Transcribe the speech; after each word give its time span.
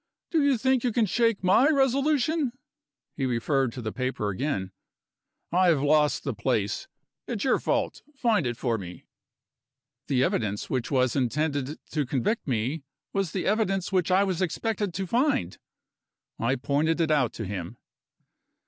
Do 0.31 0.43
you 0.43 0.57
think 0.57 0.83
you 0.83 0.91
can 0.91 1.05
shake 1.05 1.43
my 1.43 1.69
resolution?" 1.69 2.53
He 3.15 3.27
referred 3.27 3.71
to 3.73 3.83
the 3.83 3.91
paper 3.91 4.29
again. 4.31 4.71
"I 5.51 5.67
have 5.67 5.83
lost 5.83 6.23
the 6.23 6.33
place. 6.33 6.87
It's 7.27 7.43
your 7.43 7.59
fault 7.59 8.01
find 8.15 8.47
it 8.47 8.57
for 8.57 8.79
me." 8.79 9.05
The 10.07 10.23
evidence 10.23 10.71
which 10.71 10.89
was 10.89 11.15
intended 11.15 11.77
to 11.91 12.05
convict 12.07 12.47
me 12.47 12.81
was 13.13 13.31
the 13.31 13.45
evidence 13.45 13.91
which 13.91 14.09
I 14.09 14.23
was 14.23 14.41
expected 14.41 14.91
to 14.95 15.05
find! 15.05 15.59
I 16.39 16.55
pointed 16.55 16.99
it 16.99 17.11
out 17.11 17.31
to 17.33 17.45
him. 17.45 17.77